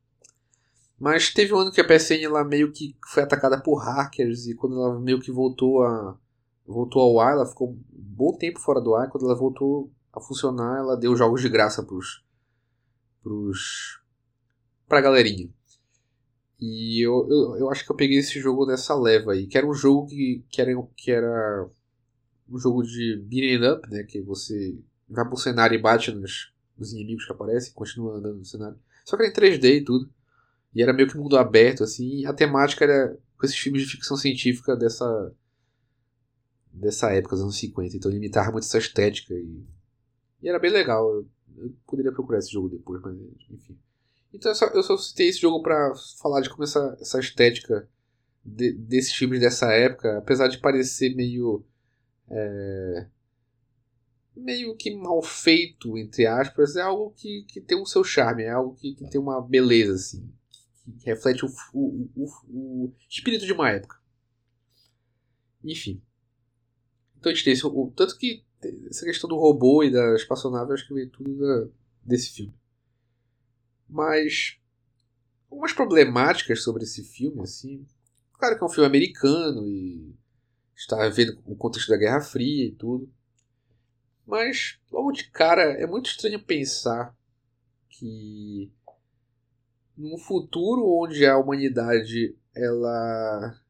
[0.98, 4.54] Mas teve um ano que a PSN ela meio que foi atacada por hackers e
[4.54, 6.16] quando ela meio que voltou a
[6.64, 9.08] voltou ao ar, ela ficou um bom tempo fora do ar.
[9.10, 12.22] Quando ela voltou a funcionar, ela deu jogos de graça pros
[13.22, 14.00] pros
[14.86, 15.48] pra galerinha.
[16.64, 19.66] E eu, eu, eu acho que eu peguei esse jogo nessa leva aí, que era
[19.66, 21.68] um jogo que, que, era, que era
[22.48, 24.04] um jogo de beating up, né?
[24.04, 28.44] Que você vai pro cenário e bate nos, nos inimigos que aparecem, continua andando no
[28.44, 28.78] cenário.
[29.04, 30.08] Só que era em 3D e tudo.
[30.72, 33.90] E era meio que mundo aberto, assim, e a temática era com esses filmes de
[33.90, 35.34] ficção científica dessa
[36.72, 37.96] dessa época, dos anos 50.
[37.96, 39.66] Então ele imitava muito essa estética e,
[40.40, 41.12] e era bem legal.
[41.12, 43.16] Eu, eu, poderia procurar esse jogo depois, mas
[43.50, 43.76] enfim.
[44.32, 47.88] Então eu só, eu só citei esse jogo para falar de como essa, essa estética
[48.44, 51.64] de, desses filmes dessa época, apesar de parecer meio.
[52.28, 53.06] É,
[54.34, 58.50] meio que mal feito, entre aspas, é algo que, que tem o seu charme, é
[58.50, 60.32] algo que, que tem uma beleza, assim,
[60.98, 64.00] que reflete o, o, o, o espírito de uma época.
[65.62, 66.02] Enfim.
[67.18, 68.44] Então a gente tem esse, o, tanto que
[68.88, 71.68] essa questão do robô e da espaçonave, acho que veio tudo da,
[72.02, 72.54] desse filme.
[73.92, 74.58] Mas
[75.50, 77.86] algumas problemáticas sobre esse filme, assim.
[78.32, 80.16] Claro que é um filme americano e
[80.74, 83.12] está vendo o contexto da Guerra Fria e tudo.
[84.26, 87.14] Mas logo de cara é muito estranho pensar
[87.90, 88.72] que
[89.96, 93.62] num futuro onde a humanidade ela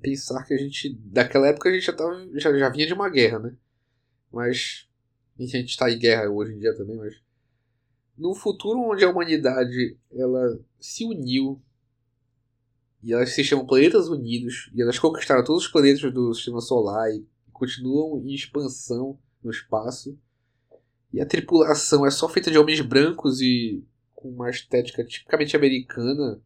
[0.00, 0.94] pensar que a gente.
[0.94, 3.56] Daquela época a gente já, tava, já, já vinha de uma guerra, né?
[4.32, 4.86] Mas.
[5.38, 7.14] A gente está em guerra hoje em dia também, mas.
[8.20, 11.58] Num futuro onde a humanidade ela se uniu
[13.02, 17.10] e elas se chamam Planetas Unidos e elas conquistaram todos os planetas do sistema solar
[17.10, 20.18] e continuam em expansão no espaço.
[21.10, 23.82] E a tripulação é só feita de homens brancos e
[24.14, 26.42] com uma estética tipicamente americana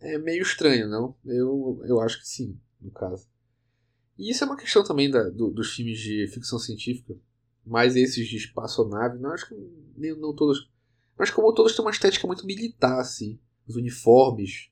[0.00, 1.14] é meio estranho, não?
[1.24, 3.28] Eu, eu acho que sim, no caso.
[4.18, 7.16] E isso é uma questão também da, do, dos filmes de ficção científica,
[7.68, 9.54] mais esses de espaçonave, não acho que
[9.96, 10.70] nem, não todos,
[11.16, 14.70] mas como todos têm uma estética muito militar, assim, os uniformes,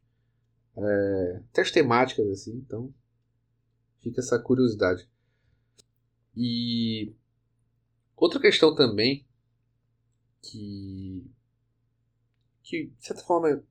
[0.77, 2.93] é, até as temáticas, assim, então
[4.01, 5.09] fica essa curiosidade.
[6.35, 7.15] E
[8.17, 9.27] outra questão também
[10.43, 11.25] que
[12.63, 13.63] que de certa forma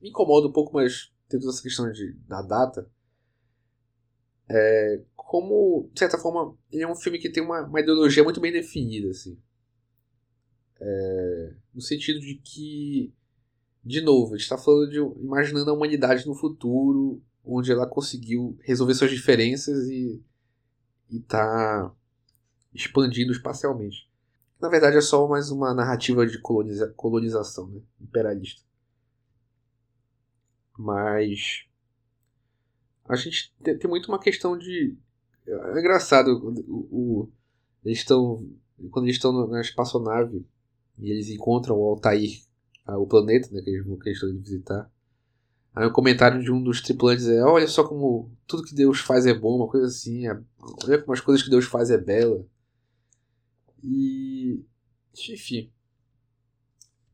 [0.00, 2.90] me incomoda um pouco, mas toda essa questão de, da data.
[4.52, 8.40] É, como, de certa forma, ele é um filme que tem uma, uma ideologia muito
[8.40, 9.38] bem definida, assim.
[10.80, 13.14] É, no sentido de que,
[13.84, 18.58] de novo, a gente está falando de imaginando a humanidade no futuro, onde ela conseguiu
[18.62, 20.20] resolver suas diferenças e
[21.08, 21.94] está
[22.74, 24.10] expandindo espacialmente.
[24.60, 27.80] Na verdade, é só mais uma narrativa de coloniza colonização né?
[28.00, 28.62] imperialista.
[30.76, 31.69] Mas
[33.10, 34.96] a gente tem, muito uma questão de.
[35.46, 37.32] É engraçado, o, o
[37.84, 38.48] eles estão.
[38.90, 40.46] Quando eles estão na espaçonave
[40.98, 42.40] e eles encontram o Altair,
[42.86, 44.90] o planeta né, que, eles, que eles estão indo visitar.
[45.74, 49.26] Aí o comentário de um dos tripulantes é: Olha só como tudo que Deus faz
[49.26, 50.28] é bom, uma coisa assim.
[50.28, 50.40] É,
[50.84, 52.46] olha como as coisas que Deus faz é bela.
[53.82, 54.64] E.
[55.28, 55.70] Enfim.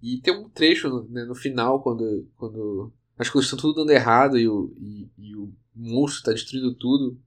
[0.02, 4.38] E tem um trecho né, no final, quando, quando as coisas estão tudo dando errado
[4.38, 7.18] e o, e, e o monstro está destruindo tudo.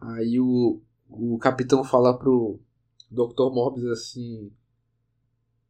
[0.00, 2.58] Aí o, o capitão fala pro
[3.10, 3.52] Dr.
[3.52, 4.50] Morbius assim.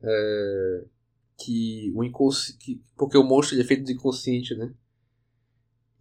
[0.03, 0.85] É,
[1.37, 2.81] que o inconsciente.
[2.97, 4.73] Porque o monstro ele é feito de inconsciente, né?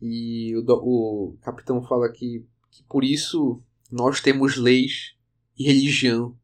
[0.01, 5.15] E o, o capitão fala que, que por isso nós temos leis
[5.57, 6.37] e religião.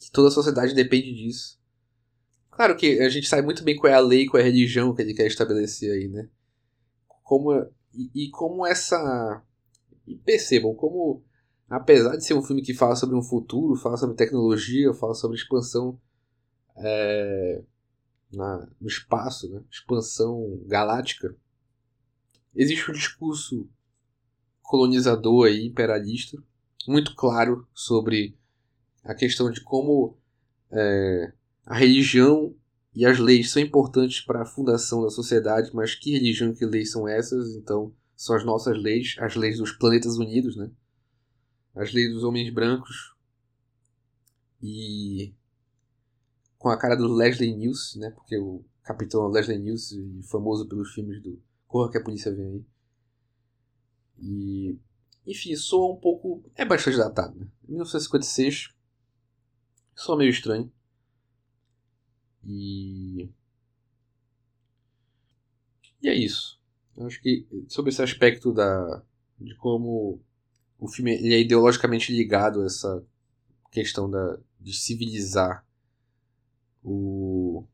[0.00, 1.55] Que toda a sociedade depende disso.
[2.56, 4.94] Claro que a gente sabe muito bem qual é a lei, qual é a religião
[4.94, 6.26] que ele quer estabelecer aí, né?
[7.22, 7.52] Como,
[7.92, 9.42] e, e como essa.
[10.06, 11.22] E percebam, como
[11.68, 15.36] apesar de ser um filme que fala sobre um futuro, fala sobre tecnologia, fala sobre
[15.36, 16.00] expansão
[16.78, 17.62] é,
[18.32, 19.62] na, no espaço, né?
[19.70, 21.36] expansão galáctica,
[22.54, 23.68] existe um discurso
[24.62, 26.42] colonizador aí, imperialista,
[26.88, 28.34] muito claro sobre
[29.04, 30.16] a questão de como
[30.72, 31.32] é,
[31.66, 32.54] a religião
[32.94, 36.64] e as leis são importantes para a fundação da sociedade, mas que religião e que
[36.64, 37.56] leis são essas?
[37.56, 40.70] Então, são as nossas leis, as leis dos planetas unidos, né?
[41.74, 43.14] As leis dos homens brancos.
[44.62, 45.34] E
[46.56, 48.10] com a cara do Leslie News, né?
[48.10, 49.92] Porque o capitão Leslie News,
[50.30, 52.64] famoso pelos filmes do Corra que a polícia vem aí.
[54.18, 54.78] E
[55.26, 57.46] enfim, soa um pouco, é bastante datado, né?
[57.68, 58.72] 1956.
[59.94, 60.72] Soa meio estranho.
[62.46, 63.28] E.
[66.00, 66.60] E é isso.
[66.96, 69.02] Eu acho que sobre esse aspecto da,
[69.38, 70.20] de como
[70.78, 73.04] o filme ele é ideologicamente ligado a essa
[73.70, 75.66] questão da, de civilizar
[76.82, 77.64] o,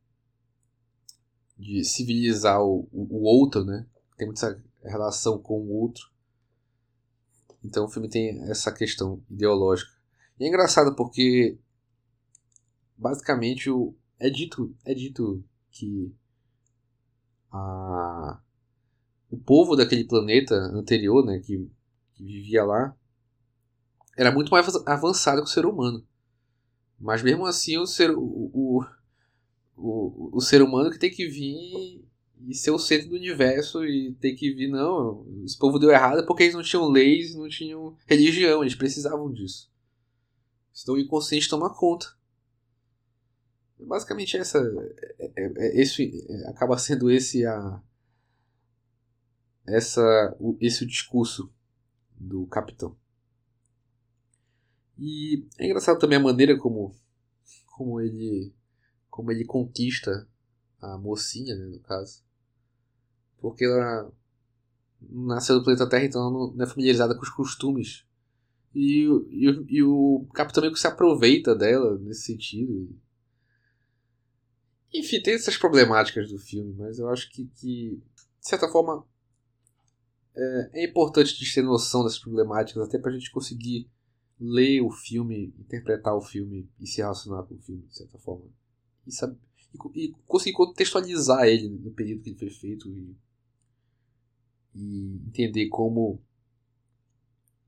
[1.59, 3.87] de civilizar o, o, outro, né?
[4.17, 6.11] Tem muita relação com o outro.
[7.63, 9.93] Então o filme tem essa questão ideológica.
[10.41, 11.59] E é engraçado porque
[12.97, 16.15] basicamente o, é dito é dito que
[17.51, 18.41] a,
[19.31, 21.69] o povo daquele planeta anterior, né, que,
[22.15, 22.97] que vivia lá,
[24.17, 26.07] era muito mais avançado que o ser humano.
[27.01, 28.85] Mas mesmo assim o ser, o, o,
[29.77, 32.05] o, o ser humano que tem que vir
[32.47, 36.27] e ser o centro do universo e tem que vir, não, esse povo deu errado
[36.27, 39.71] porque eles não tinham leis, não tinham religião, eles precisavam disso.
[40.81, 42.07] Então o inconsciente toma conta.
[43.87, 44.59] Basicamente essa,
[45.19, 47.83] é, é, é, esse é, acaba sendo esse a
[49.67, 51.53] essa esse o discurso
[52.19, 52.97] do capitão.
[54.99, 56.95] E é engraçado também a maneira como
[57.67, 58.55] como ele
[59.09, 60.29] como ele conquista
[60.81, 62.23] a mocinha, né, no caso.
[63.39, 64.13] Porque ela
[65.01, 68.05] nasceu do planeta Terra, então ela não é familiarizada com os costumes.
[68.75, 72.89] E, e, e o Capitão meio que se aproveita dela nesse sentido.
[74.95, 78.03] Enfim, tem essas problemáticas do filme, mas eu acho que, que
[78.41, 79.07] de certa forma,
[80.37, 83.89] é, é importante de ter noção dessas problemáticas, até pra gente conseguir
[84.39, 88.45] ler o filme, interpretar o filme e se relacionar com o filme, de certa forma.
[89.07, 89.39] E, sabe,
[89.95, 93.17] e, e conseguir contextualizar ele no período que ele foi feito e,
[94.75, 96.21] e entender como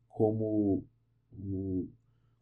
[0.08, 0.84] como
[1.32, 1.88] o,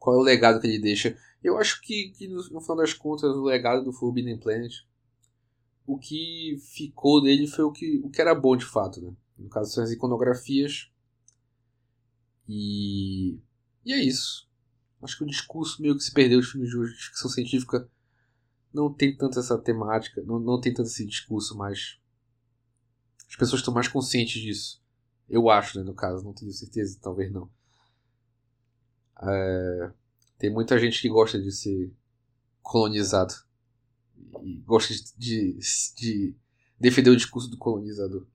[0.02, 1.16] qual é o legado que ele deixa.
[1.44, 4.72] Eu acho que, que no, no, final das contas o legado do Forbidden Planet
[5.86, 9.14] o que ficou dele foi o que, o que era bom de fato, né?
[9.38, 10.90] No caso são as iconografias
[12.48, 13.38] e
[13.84, 14.48] e é isso.
[15.00, 17.88] Acho que o discurso meio que se perdeu os filmes de hoje ficção científica
[18.74, 22.00] não tem tanto essa temática, não, não tem tanto esse discurso, mas
[23.28, 24.82] as pessoas estão mais conscientes disso.
[25.28, 27.48] Eu acho, né, no caso, não tenho certeza, talvez não.
[29.22, 29.92] É,
[30.38, 31.92] tem muita gente que gosta de ser
[32.60, 33.34] colonizado
[34.42, 35.58] e gosta de,
[35.96, 36.34] de
[36.78, 38.26] defender o discurso do colonizador.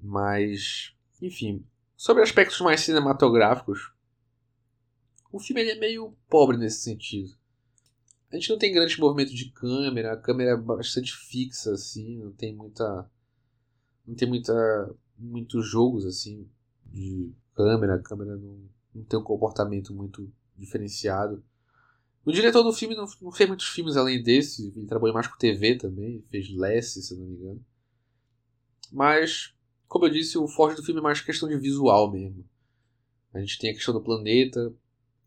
[0.00, 1.64] Mas, enfim,
[1.96, 3.92] sobre aspectos mais cinematográficos,
[5.32, 7.34] o filme é meio pobre nesse sentido.
[8.30, 12.32] A gente não tem grande movimento de câmera, a câmera é bastante fixa, assim, não
[12.32, 13.08] tem muita.
[14.06, 14.52] Não tem muita.
[15.16, 16.48] muitos jogos assim
[16.84, 21.42] de câmera, a câmera não, não tem um comportamento muito diferenciado.
[22.24, 25.36] O diretor do filme não, não fez muitos filmes além desse, ele trabalhou mais com
[25.36, 27.64] TV também, fez Less, se não me engano.
[28.90, 29.54] Mas,
[29.86, 32.44] como eu disse, o forte do filme é mais questão de visual mesmo.
[33.32, 34.72] A gente tem a questão do planeta,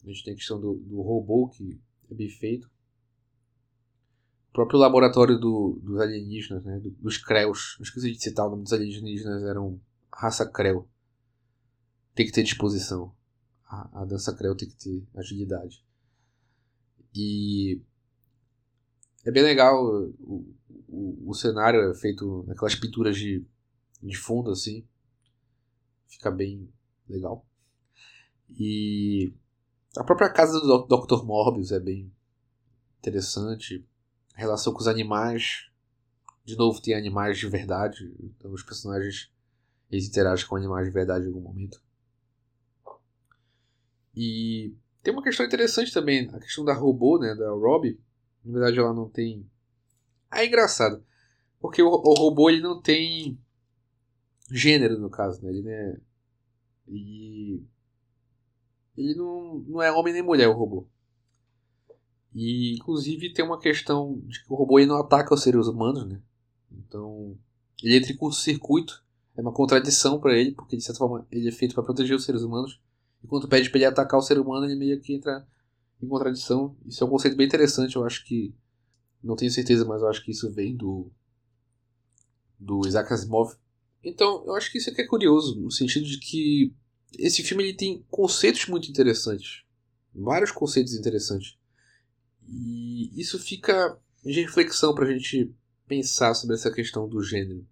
[0.03, 2.69] a gente tem a questão do, do robô que é bem feito
[4.57, 7.77] próprio laboratório do, dos alienígenas, né, dos Kreus.
[7.79, 9.79] Esqueci de citar o nome dos alienígenas, eram
[10.11, 10.89] raça Krell.
[12.15, 13.13] Tem que ter disposição.
[13.67, 15.85] A, a dança Krell tem que ter agilidade.
[17.13, 17.81] E
[19.25, 20.55] é bem legal o,
[20.87, 23.45] o, o cenário é feito naquelas pinturas de,
[24.01, 24.87] de fundo assim.
[26.07, 26.71] Fica bem
[27.09, 27.45] legal.
[28.49, 29.33] E
[29.97, 31.23] a própria casa do Dr.
[31.23, 32.11] Morbius é bem
[32.99, 33.85] interessante
[34.33, 35.69] relação com os animais.
[36.45, 38.15] De novo, tem animais de verdade.
[38.19, 39.31] Então, os personagens
[39.89, 41.81] eles interagem com animais de verdade em algum momento.
[44.19, 47.99] E tem uma questão interessante também, a questão da robô, né, da Robbie.
[48.43, 49.47] Na verdade, ela não tem.
[50.31, 51.05] Ah, é engraçado.
[51.59, 53.39] Porque o, o robô ele não tem
[54.49, 55.51] gênero, no caso, né?
[55.51, 55.97] Ele não é.
[56.87, 57.63] E.
[58.97, 60.87] Ele não, não é homem nem mulher, o robô.
[62.33, 66.19] E inclusive tem uma questão de que o robô não ataca os seres humanos, né?
[66.71, 67.37] Então
[67.83, 71.51] ele entra em curto-circuito, é uma contradição para ele, porque de certa forma ele é
[71.51, 72.81] feito para proteger os seres humanos.
[73.27, 75.45] E quando pede para ele atacar o ser humano, ele meio que entra
[76.01, 76.77] em contradição.
[76.85, 78.55] Isso é um conceito bem interessante, eu acho que
[79.21, 81.11] não tenho certeza, mas eu acho que isso vem do
[82.57, 83.55] do Isaac Asimov.
[84.03, 86.73] Então, eu acho que isso aqui é curioso, no sentido de que
[87.19, 89.63] esse filme ele tem conceitos muito interessantes.
[90.15, 91.57] Vários conceitos interessantes.
[92.47, 95.53] E isso fica de reflexão para a gente
[95.85, 97.67] pensar sobre essa questão do gênero.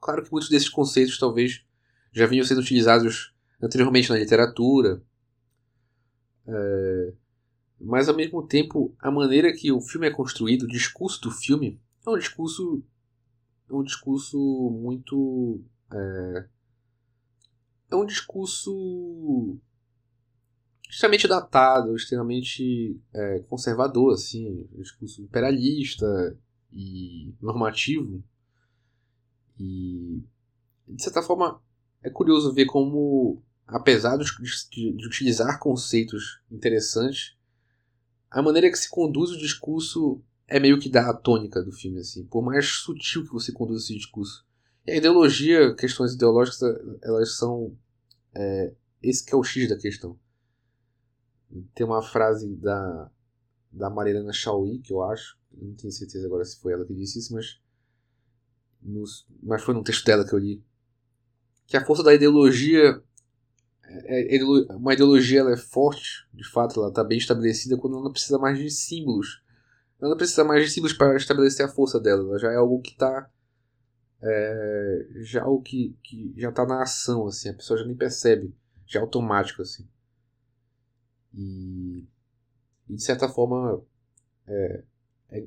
[0.00, 1.64] Claro que muitos desses conceitos talvez
[2.12, 3.31] já vinham sendo utilizados
[3.62, 5.02] anteriormente na literatura,
[6.46, 7.12] é,
[7.80, 11.80] mas ao mesmo tempo a maneira que o filme é construído, o discurso do filme,
[12.06, 12.82] é um discurso,
[13.70, 14.38] é um discurso
[14.70, 15.62] muito.
[15.92, 16.48] É,
[17.90, 19.58] é um discurso
[20.88, 26.36] extremamente datado, extremamente é, conservador, assim, discurso imperialista,
[26.72, 28.24] e normativo.
[29.58, 30.22] E,
[30.88, 31.62] de certa forma,
[32.02, 33.42] é curioso ver como,
[33.72, 34.26] apesar de,
[34.70, 37.34] de, utilizar conceitos interessantes,
[38.30, 42.24] a maneira que se conduz o discurso é meio que da tônica do filme, assim.
[42.26, 44.46] Por mais sutil que você conduza esse discurso.
[44.86, 46.60] E a ideologia, questões ideológicas,
[47.02, 47.76] elas são...
[48.34, 50.18] É, esse que é o X da questão.
[51.74, 53.10] Tem uma frase da,
[53.70, 57.18] da Mariana Chauí, que eu acho, não tenho certeza agora se foi ela que disse
[57.18, 57.60] isso, mas,
[58.80, 60.64] nos, mas foi num texto dela que eu li,
[61.66, 63.02] que a força da ideologia
[64.70, 68.38] uma ideologia ela é forte, de fato, ela está bem estabelecida quando ela não precisa
[68.38, 69.42] mais de símbolos.
[70.00, 72.22] Ela não precisa mais de símbolos para estabelecer a força dela.
[72.22, 73.30] Ela já é algo que está
[74.22, 78.54] é, já algo que, que já está na ação, assim, a pessoa já nem percebe,
[78.86, 79.86] já é automático, assim.
[81.34, 82.04] E,
[82.88, 83.82] e de certa forma
[84.46, 84.84] é,
[85.30, 85.44] é,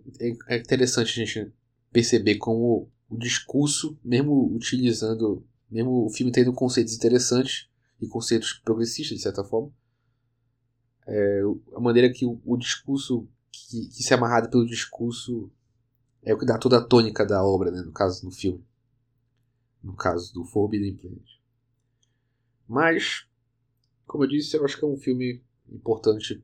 [0.48, 1.54] é interessante a gente
[1.92, 7.70] perceber como o discurso, mesmo utilizando, mesmo o filme tendo conceitos interessantes,
[8.02, 9.72] e conceitos progressistas, de certa forma.
[11.08, 11.42] É,
[11.76, 15.52] a maneira que o, o discurso, que, que se é amarrado pelo discurso,
[16.24, 18.66] é o que dá toda a tônica da obra, né, no caso, no filme.
[19.84, 21.36] No caso do Forbidden Planet.
[22.68, 23.28] Mas,
[24.08, 26.44] como eu disse, eu acho que é um filme importante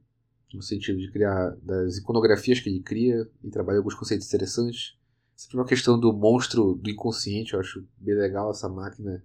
[0.54, 4.98] no sentido de criar das iconografias que ele cria e trabalha alguns conceitos interessantes.
[5.36, 9.24] Sempre uma questão do monstro do inconsciente, eu acho bem legal essa máquina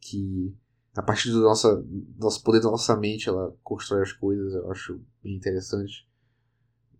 [0.00, 0.54] que
[0.96, 1.86] a partir do nosso,
[2.18, 6.08] nosso poder da nossa mente, ela constrói as coisas, eu acho bem interessante.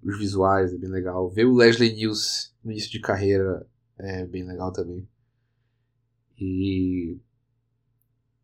[0.02, 1.30] Os visuais é bem legal.
[1.30, 3.66] Ver o Leslie News no início de carreira
[3.98, 5.08] é bem legal também.
[6.38, 7.18] E.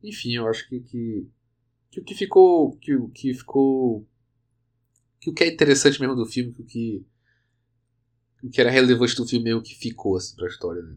[0.03, 1.29] Enfim, eu acho que, que,
[1.91, 2.75] que o que ficou.
[2.79, 4.09] Que o que ficou.
[5.21, 7.07] Que o que é interessante mesmo do filme, que o que.
[8.43, 10.97] O que era relevante do filme é o que ficou assim, pra história, né?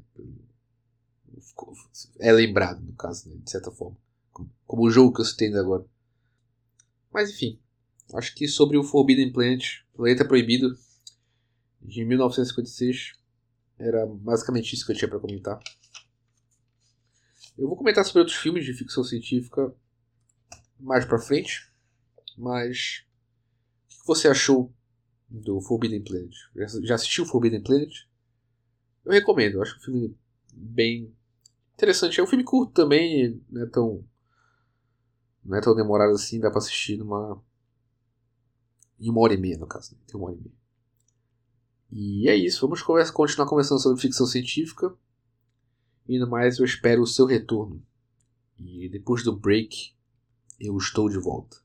[2.20, 3.36] É lembrado, no caso, né?
[3.44, 3.98] de certa forma
[4.66, 5.86] como o jogo que eu citei agora.
[7.12, 7.60] Mas enfim,
[8.14, 10.78] acho que sobre o Forbidden Planet, Planeta Proibido,
[11.82, 13.14] de 1956,
[13.78, 15.60] era basicamente isso que eu tinha para comentar.
[17.58, 19.74] Eu vou comentar sobre outros filmes de ficção científica
[20.80, 21.72] mais pra frente,
[22.38, 23.06] mas
[23.86, 24.74] o que você achou
[25.30, 26.36] do Forbidden Planet?
[26.84, 28.08] Já assistiu Forbidden Planet?
[29.06, 30.18] Eu recomendo, eu acho um filme
[30.52, 31.16] bem
[31.76, 32.20] interessante.
[32.20, 34.04] É um filme curto também, não é tão
[35.46, 37.42] não é tão demorado assim, dá pra assistir numa.
[39.00, 39.94] Em uma hora e meia, no caso.
[39.94, 40.02] Né?
[40.08, 40.56] Tem uma hora e meia.
[41.92, 44.94] E é isso, vamos conversa, continuar conversando sobre ficção científica.
[46.08, 47.86] E no mais, eu espero o seu retorno.
[48.58, 49.96] E depois do break,
[50.60, 51.58] eu estou de volta.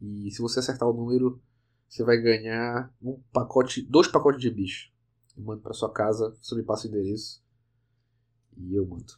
[0.00, 1.42] e se você acertar o número,
[1.88, 4.90] você vai ganhar um pacote, dois pacotes de bicho.
[5.36, 7.42] Eu mando para sua casa, você me passa o endereço
[8.56, 9.12] e eu mando.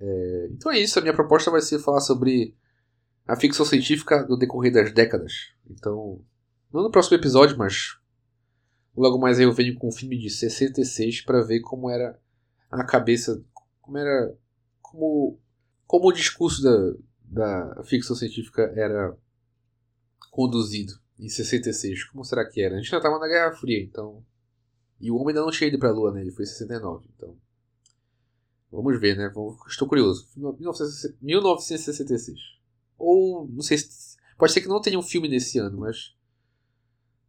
[0.00, 2.56] É, então é isso, a minha proposta vai ser falar sobre
[3.26, 5.52] a ficção científica do decorrer das décadas.
[5.68, 6.24] Então,
[6.72, 7.98] não no próximo episódio, mas
[8.96, 12.20] logo mais eu venho com um filme de 66 para ver como era
[12.70, 13.44] a cabeça,
[13.80, 14.36] como era
[14.80, 15.40] como
[15.86, 16.94] como o discurso da,
[17.34, 19.16] da ficção científica era
[20.30, 22.04] conduzido em 66.
[22.04, 22.74] Como será que era?
[22.74, 24.24] A gente já estava na Guerra Fria, então.
[25.00, 26.20] E o homem ainda não tinha ido para a Lua, né?
[26.20, 27.36] Ele foi em 69, então.
[28.70, 29.32] Vamos ver, né?
[29.68, 30.28] Estou curioso.
[31.20, 32.38] 1966.
[32.96, 34.16] Ou, não sei se.
[34.38, 36.14] Pode ser que não tenha um filme nesse ano, mas.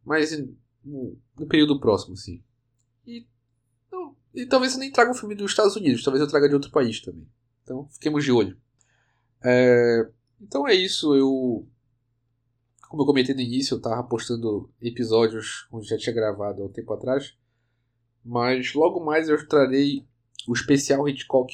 [0.04, 0.30] Mas
[0.84, 2.42] no, período próximo, sim.
[3.04, 3.26] E,
[3.90, 6.54] não, e talvez eu nem traga um filme dos Estados Unidos, talvez eu traga de
[6.54, 7.28] outro país também.
[7.62, 8.56] Então, fiquemos de olho.
[9.48, 11.64] É, então é isso, eu.
[12.88, 16.72] Como eu comentei no início, eu estava postando episódios onde já tinha gravado há um
[16.72, 17.36] tempo atrás.
[18.24, 20.04] Mas logo mais eu trarei
[20.48, 21.52] o especial Hitchcock.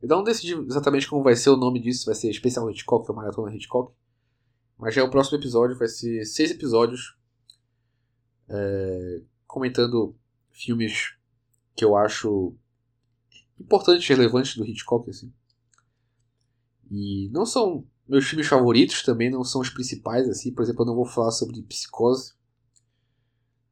[0.00, 3.16] Eu não decidi exatamente como vai ser o nome disso, vai ser especial Hitchcock ou
[3.16, 3.92] Maratona Hitchcock.
[4.78, 7.18] Mas já é o próximo episódio, vai ser seis episódios
[8.48, 10.16] é, comentando
[10.50, 11.14] filmes
[11.76, 12.54] que eu acho
[13.60, 15.10] importantes e relevantes do Hitchcock.
[15.10, 15.32] Assim.
[16.90, 20.52] E não são meus filmes favoritos, também não são os principais, assim.
[20.52, 22.34] Por exemplo, eu não vou falar sobre Psicose.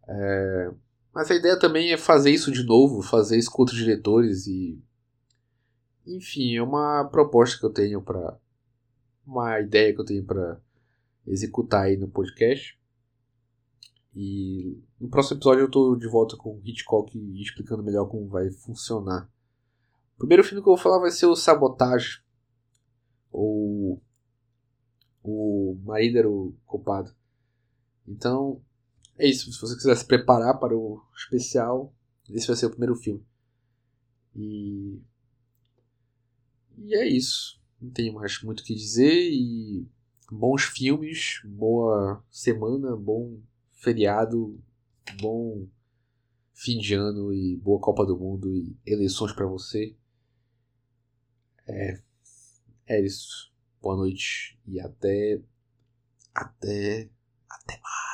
[0.07, 0.71] É...
[1.15, 4.79] Mas a ideia também é fazer isso de novo, fazer isso com outros diretores e.
[6.07, 8.39] Enfim, é uma proposta que eu tenho para.
[9.27, 10.61] Uma ideia que eu tenho para
[11.27, 12.79] executar aí no podcast.
[14.15, 18.51] E no próximo episódio eu tô de volta com o Hitchcock explicando melhor como vai
[18.51, 19.29] funcionar.
[20.15, 22.23] O primeiro filme que eu vou falar vai ser o Sabotage.
[23.39, 24.03] Ou
[25.23, 27.15] o marido era o culpado.
[28.09, 28.63] Então,
[29.19, 29.53] é isso.
[29.53, 31.95] Se você quiser se preparar para o especial,
[32.31, 33.23] esse vai ser o primeiro filme.
[34.35, 34.99] E.
[36.79, 37.61] E é isso.
[37.81, 39.31] Não tenho mais muito o que dizer.
[39.31, 39.87] E
[40.31, 43.39] bons filmes, boa semana, bom
[43.73, 44.59] feriado,
[45.21, 45.69] bom
[46.55, 49.95] fim de ano e boa Copa do Mundo e eleições para você.
[51.67, 52.01] É,
[52.87, 53.53] é isso.
[53.81, 55.41] Boa noite e até
[56.35, 57.11] até
[57.49, 58.06] até mais.